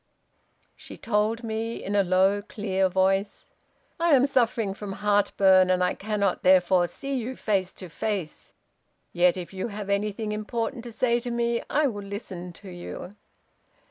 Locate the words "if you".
9.37-9.67